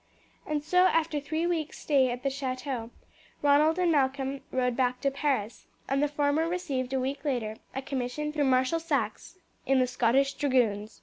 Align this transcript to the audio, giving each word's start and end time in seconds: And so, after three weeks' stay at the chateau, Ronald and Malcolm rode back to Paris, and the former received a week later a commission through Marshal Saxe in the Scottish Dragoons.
And 0.47 0.63
so, 0.63 0.85
after 0.87 1.19
three 1.19 1.45
weeks' 1.45 1.77
stay 1.77 2.09
at 2.09 2.23
the 2.23 2.31
chateau, 2.31 2.89
Ronald 3.43 3.77
and 3.77 3.91
Malcolm 3.91 4.41
rode 4.51 4.75
back 4.75 4.99
to 5.01 5.11
Paris, 5.11 5.67
and 5.87 6.01
the 6.01 6.07
former 6.07 6.49
received 6.49 6.91
a 6.91 6.99
week 6.99 7.23
later 7.23 7.57
a 7.75 7.83
commission 7.83 8.33
through 8.33 8.45
Marshal 8.45 8.79
Saxe 8.79 9.37
in 9.67 9.77
the 9.77 9.85
Scottish 9.85 10.33
Dragoons. 10.33 10.99